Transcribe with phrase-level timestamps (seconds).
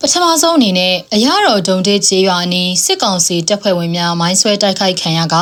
[0.00, 5.36] ပထမဆုံးအနေနဲ့အရတော်ဒုံတေးကျေးရွာအနီးစစ်ကောင်စီတပ်ဖွဲ့ဝင်များမိုင်းဆွဲတိုက်ခိုက်ခံရက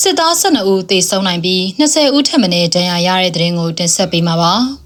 [0.00, 4.54] စစ်သား12ဦးသေဆုံးနိုင်ပြီး20ဦးထပ်မံဒဏ်ရာရတဲ့တဲ့ရင်ကိုတင်ဆက်ပေးမှာပါ။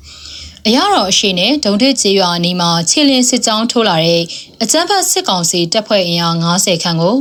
[0.66, 4.22] အရတော်အရှိနဲ့ဒုံထစ်ကျေးရွာအနီးမှာခြေလင်းစစ်ကြောင်းထိုးလာတဲ့
[4.62, 7.16] အကြမ်းဖက်စစ်ကောင်စီတပ်ဖွဲ့အင်အား90ခန့်ကို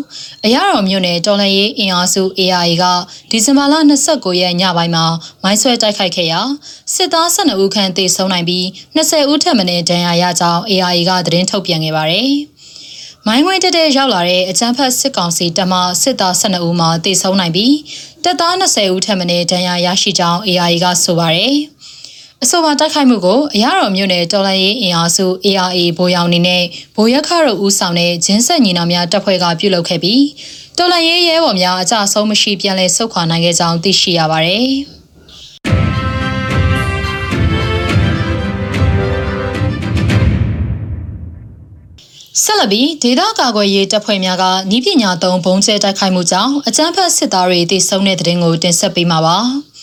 [0.45, 2.83] အရတော်မြို့နယ်တော်လှန်ရေးအင်အားစု ARA က
[3.31, 3.73] ဒီဇင်ဘာလ
[4.07, 5.05] 29ရက်ညပိုင်းမှာ
[5.43, 6.41] မိုင်းဆွဲတိုက်ခိုက်ခဲ့ရာ
[6.93, 8.65] စစ်သား12ဦးခန့်သေဆုံးနိုင်ပြီး
[8.97, 12.29] 20ဦးထပ်မံဒဏ်ရာရကြောင်း ARA ကသတင်းထုတ်ပြန်ခဲ့ပါတယ်။
[13.27, 17.75] မိုင်းဝင်းတက်တဲ့ရောက်လာတဲ့အကြမ်းဖက်စစ်ကောင်စီတပ်မှစစ်သား12ဦးမှတေဆုံးနိုင်ပြီး
[18.23, 21.55] တပ်သား20ဦးထပ်မံဒဏ်ရာရရှိကြောင်း ARA ကဆိုပါတယ်။
[22.43, 26.63] အဆိုပါတိုက်ခိုက်မှုကိုအရတော်မြို့နယ်တော်လန်ရေးအင်အားစု ARA ဗိုလ်ရောင်နေနဲ့
[26.95, 30.23] ဗိုလ်ရက်ခတို့ဦးဆောင်တဲ့ဂျင်းဆက်ညီနောင်များတပ်ဖွဲ့ကပြုလုပ်ခဲ့ပြီး
[30.77, 34.67] တော်လန်ရေးရဲဘော်များအကြဆုံးမရှိပြန်လည်ဆုတ်ခွာနိုင်ခဲ့ကြောင်းသိရှိရပါတယ်။
[42.43, 49.39] ဆက်လက်ပြီးဒေသကာကွယ်ရေးတပ်ဖွဲ့များကဤပညာသုံးဘုံကျဲတိုက်ခိုက်မှုကြောင့်အကြမ်းဖက်စစ်သားတွေတိစုံတဲ့တဲ့တင်ကိုတင်ဆက်ပေးမှာပါ။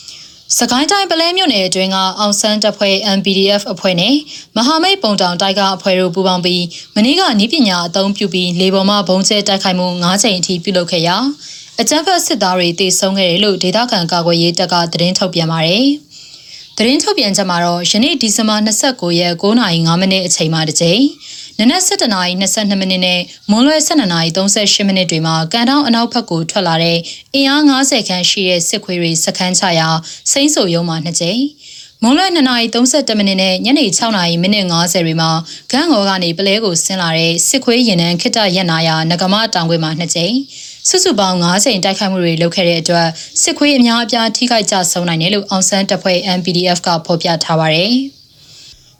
[0.53, 4.15] စကိုင်းတိုင်းပလဲမြို့နယ်အတွင်းကအောင်ဆန်းတပ်ဖွဲ့ MPDF အဖွဲ့နဲ့
[4.57, 6.65] မဟာမိတ်ပုံတောင်တိုက်ကအဖွဲ့တို့ပူးပေါင်းပြီး
[6.97, 11.17] မနေ့ကနီးပညာအသုံးပြုပြီးလေပေါ်မှဘုံကျဲတိုက်ခိုက်မှု9ချိန်အထိပြုလုပ်ခဲ့ရာ
[11.81, 15.87] အကြမ်းဖက်စစ်သားတွေတေဆုံးခဲ့တယ်လို့ဒေသခံကာကွယ်ရေးတပ်ကသတင်းထုတ်ပြန်ပါတယ်။
[16.79, 21.01] သတင်းထုတ်ပြန်ချက်မှာတော့ယနေ့ဒီဇင်ဘာ29ရက်9:05မိနစ်အချိန်မှာတစ်ချိန်
[21.61, 26.99] နနက်7:22မိနစ်နဲ့မွန်းလွဲ12:38မိနစ်တွေမှာကန်တောင်းအနောက်ဘက်ကိုထွက်လာတဲ့
[27.35, 29.89] အင်အား90ခန်းရှိတဲ့စစ်ခွေးတွေစခန်းချရာ
[30.33, 31.43] စိမ့်ဆိုရုံမှာနှစ်ကြိမ်
[32.03, 35.31] မွန်လွဲ2:32မိနစ်နဲ့ညနေ6:00မိနစ်50တွေမှာ
[35.71, 40.35] ဂန်းငေါ်ကနေပလဲကိုဆင်းလာတဲ့စစ်ခွေးရင်နှန်းခိတရက်နာယာငကမတောင်ခွေမှာနှစ်ကြိမ်
[40.89, 43.09] စုစုပေါင်း9ချိန်တိုက်ခိုက်မှုတွေလုပ်ခဲ့တဲ့အတွက်
[43.43, 47.95] စစ်ခွေးအများအပြားထိခိုက်ကြဆုံးနိုင်တယ်လို့အောင်ဆန်းတပ်ဖွဲ့ MPDF ကဖော်ပြထားပါတယ်။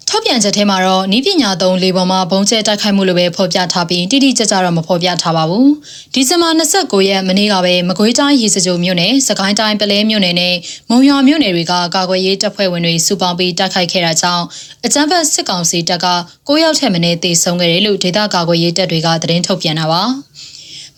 [0.09, 5.69] ထုတ်ပြန်ချက်ထဲမှာတော့နီးပညာသုံးလေပေါ်မှာဘုံကျဲတိုက်ခိုက်မှုလိုပဲဖော်ပြထားပြီးတိတိကျကျတော့မဖော်ပြထားပါဘူး။
[6.15, 10.55] ဒီဇင်ဘာ29ရက်မနေ့ကပဲမကွေးတိုင်းရေစကြိုမြို့နယ်၊စကိုင်းတိုင်းပလဲမြို့နယ်နဲ့
[10.91, 14.45] မုံရွာမြို့နယ်တွေကကာကွယ်ရေးတပ်ဖွဲ့ဝင်တွေစုပေါင်းပြီးတိုက်ခိုက်ခဲ့တာကြောင့်
[14.85, 16.07] အကြမ်းဖက်စစ်ကောင်စီတပ်က
[16.49, 20.03] 9ရောက်ထက်မနည်းသေဆုံးခဲ့တယ်လို့ဒေသကာကွယ်ရေးတပ်တွေကသတင်းထုတ်ပြန်တာပါ။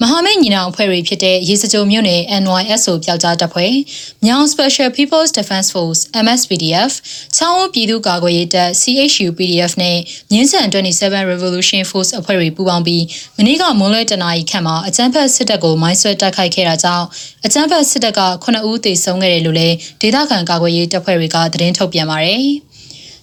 [0.03, 3.71] မဟာမိတ်ညီနောင်အဖွဲ့တွေဖြစ်တဲ့ရေစကြိုမြို့နယ် NYSO ပျောက်ကြားတပ်ဖွဲ့၊
[4.25, 6.93] မြောင် Special People's Defense Force MSPDF
[7.37, 9.99] ၊ချောင်းဦးပြည်သူ့ကာကွယ်ရေးတပ် CHU PDF နဲ့
[10.33, 10.67] မြင်းဆန်
[10.99, 13.05] 27 Revolution Force အဖွဲ့တွေပူးပေါင်းပြီး
[13.37, 17.07] မနေ့ကမွန်းလွဲတနာရီခန့်မှာအကြမ်းဖက်စစ်တပ်ကိုမိုင်းဆွဲတိုက်ခိုက်ခဲ့တာကြောင့်
[17.47, 22.45] အကြမ်းဖက်စစ်တပ်က9ဦးသေဆုံးခဲ့တယ်လို့လည်းဒေသခံကာကွယ်ရေးတပ်ဖွဲ့တွေကသတင်းထုတ်ပြန်ပါတယ်။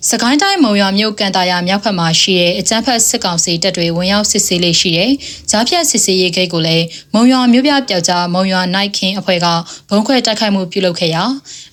[0.10, 5.12] စကိုင်းတိုင်းမုံရွာမြို့ကန်တာယာမြောက်ဘက်မှာရှိတဲ့အကြမ်းဖက်စစ်ကောင်စီတပ်တွေဝင်ရောက်စစ်ဆေးလေးရှိတဲ့
[5.50, 9.48] ကြားဖြတ်စစ်ဆေးရေးဂိတ်ကိုလည်းမုံရွာမြို့ပြပျောက်ကြားမုံရွာနိုင်ခင်းအဖွဲ့က
[9.90, 11.24] ဘုံခွဲတိုက်ခိုက်မှုပြုလုပ်ခဲ့ရာ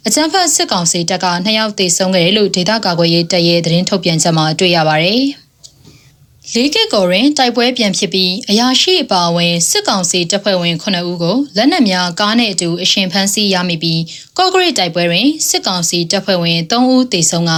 [0.06, 5.22] အကြမ်းဖက်စစ်ကောင်စီတပ်ကနှစ်ယောက်သေဆုံးခဲ့တယ်လို့ဒေသကာကွယ်ရေးတပ်ရဲ့သတင်းထုတ်ပြန်ချက်မှာတွေ့ရပါတယ်။
[6.48, 14.00] လေးကစ်ကိုရင်တိုက်ပွဲပြန်ဖြစ်ပြီးအရာရှိအပါအဝင်စစ်ကောင်စီတပ်ဖွဲ့ဝင်9ဦးကိုလက်နက်များကားနဲ့အတူအရှင်ဖမ်းဆီးရမိပြီး
[14.38, 17.52] ကော့ဂရိတ်တိုက်ပွဲတွင်စစ်ကောင်စီတပ်ဖွဲ့ဝင်3ဦးသေဆုံးက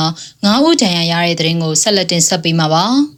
[0.45, 2.85] 9ဦးဒဏ်ရာရတဲ့တဲ့ရင်ကိုဆက်လက်တင်ဆက်ပေးမှာပါ။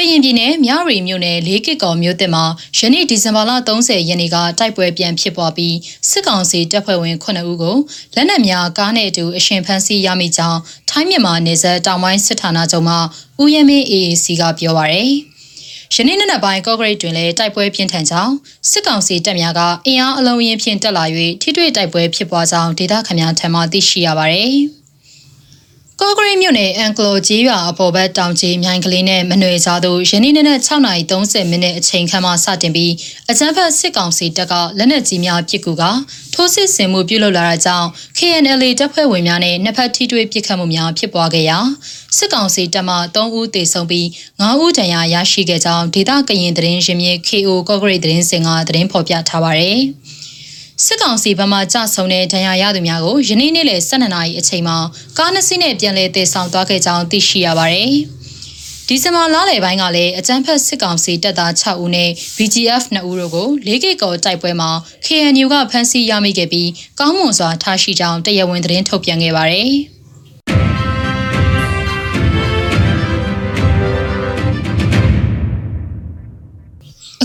[0.00, 2.44] ကရင်ပြည်နယ်မြရီမြို့နယ်လေးကစ်ကော်မြို့တစ်မှာ
[2.78, 5.76] ယနေ့ဒီဇင်ဘာလ30ရက်နေ့ကတိုက်ပွဲပြန်ဖြစ်ပွားပြီး
[6.10, 7.76] စစ်ကောင်စီတပ်ဖွဲ့ဝင်9ဦးကို
[8.14, 10.60] လက်နက်များကားနဲ့အတူအရှင်ဖမ်းဆီးရမိကြောင်း
[10.90, 12.96] ထိုင်းမြန်မာနယ်စပ်တောင်ပိုင်းစစ်ဌာနချုပ်မှ
[13.42, 15.12] ဦးရမင်း AAC ကပြောပါရယ်
[15.94, 18.34] ယနေ့နေ့နက်ပိုင်းကော့ဂရိတ်တွင်လည်းတိုက်ပွဲပြင်းထန်ကြောင်း
[18.70, 21.04] စစ်ကောင်စီတပ်များကအင်အားအလုံးရင်ဖြင့်တက်လာ၍
[21.42, 24.58] ထိတွေ့တိုက်ပွဲဖြစ်ပွားကြောင်းဒေသခံများထံမှသိရှိရပါရယ်။
[26.02, 32.92] ကော့ဂရိတ်မြို့နယ်အန်ကလိုကြီးရွာအပေါ်ဘက်တောင်ကြီးမြိုင်ကလေးနဲ့မနွေကြားသို့ယနေ့နေ့နဲ့6:30မိနစ်အချိန်ခန့်မှစတင်ပြီး
[33.30, 35.82] အကြမ်းဖက်စစ်ကောင်စီတပ်ကလက်နက်ကြီးများပစ်ကူက
[36.34, 41.58] ထိုးစစ်ဆင်မှုပြုလုပ်လာတာကြောင့် KNL တပ်ဖွဲ့ဝင်များနဲ့နှစ်ဖက်ထိတွေ့ပစ်ခတ်မှုများဖြစ်ပွားခဲ့ရာ
[42.16, 44.06] စစ်ကောင်စီတပ်မှ3ဦးသေဆုံးပြီး
[44.40, 49.72] 9ဦးဒဏ်ရာရရှိခဲ့ကြောင်းဒေသကရင်သတင်းရင်းမြစ် KO ကော့ဂရိတ်သတင်းစင်ကသတင်းဖော်ပြထားပါဗျ။
[50.84, 54.76] စစ်ကောင်စီဘက်မှကြဆုံတဲ့ဒဏ်ရာရသူများကိုယနေ့နေ့လယ်12နာရီအချိန်မှာ
[55.18, 57.92] ကားနှစ်စီးနဲ့ပြန်လည်တည်ဆောင်သွားခဲ့ကြောင်းသိရှိရပါတယ်။
[58.88, 64.70] ဒီဇင်ဘာလလယ်ပိုင်းကလည်းအကြမ်းဖက်စစ်ကောင်စီတပ်သား6ဦးနဲ့ BGF 2ဦးတို့ကိုလေးကိကောတိုက်ပွဲမှာ
[65.06, 66.70] KNU ကဖမ်းဆီးရမိခဲ့ပြီး
[67.00, 69.72] ကောင်းမွန်စွာထားရှိကြောင်းတရားဝင်သတင်းထုတ်ပြန်ခဲ့ပါတယ်။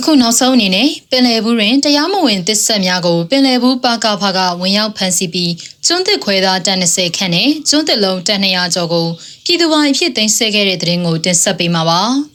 [0.05, 5.51] အခုနောက်ဆုံးအနေနဲ့ပင်လယ်ဘူးတွင်တရားမဝင်တစ်ဆက်များကိုပင်လယ်ဘူးပါကဖကဝင်ရောက်ဖမ်းဆီးပြီး
[5.85, 9.07] ကျွန်းသစ်ခွဲသားတန်20ခန့်နဲ့ကျွန်းသစ်လုံးတန်200ကျော်ကို
[9.45, 12.01] ပြည်သူပိုင်ဖြစ်သိမ်းဆည်းခဲ့တဲ့တဲ့ရင်ကိုတင်ဆက်ပေးမှာပါ။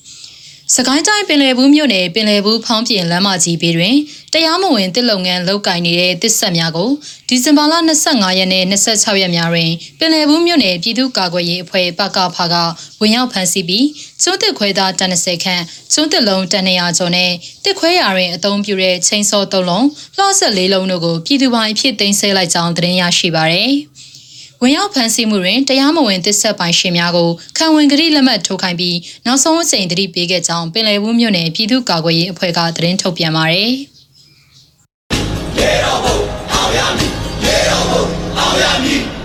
[0.75, 3.97] စကိုင်းတိုင်းပင်လယ်ဘူးမြို့နယ်ပင်လယ်ဘူးဖောင်းပြင်လမ်းမကြီးဘေးတွင်
[4.33, 6.91] တရားမဝင်တစ်လုံငန်းလောက်ကင်နေတဲ့တစ်ဆက်များကို
[7.29, 7.75] ဒီဇင်ဘာလ
[8.07, 12.55] 25ရက်နဲ့26ရက်များတွင်ပင်လယ်ဘူးမြို့နယ်ပြည်သူ့ကာကွယ်ရေးအဖွဲ့ပကဖက
[13.01, 13.87] ဝင်ရောက်ဖမ်းဆီးပြီး
[14.23, 15.63] ကျွန်းတစ်ခွဲသားတန်20ခန့်
[15.93, 17.31] ကျွန်းတစ်လုံးတန်200ကျော်နဲ့
[17.65, 19.87] တစ်ခွဲရာတွင်အသုံးပြုတဲ့ချိန်စော3လုံး
[20.17, 23.75] လှော့ဆက်4လုံးတို့ကိုပြည်သူပိုင်အဖြစ်သိမ်းဆည်းလိုက်ကြောင်းသတင်းရရှိပါရယ်။
[24.63, 28.97] ဝင်ရောက်ဖမ်းဆီးမှုတွင်တရားမဝင်သစ်ဆက်ပိုင်ရှင်များကိုခံဝင်ကတိလက်မှတ်ထိုးခိုင်းပြီး
[29.27, 33.71] နောက်ဆုံးအချိန်သတိပေးခဲ့ကြောင်းပင်လယ်ဘူးမြို့နယ်ပြည်သူ့ကာကွယ်ရေးအဖွဲ့ကသတင်းထုတ်ပြန်ပါတယ်။
[35.59, 36.17] ရေတော်ဘုံ
[36.53, 37.13] အောင်ရမည်
[37.45, 38.05] ရေတော်ဘုံ
[38.39, 39.18] အောင်ရမည်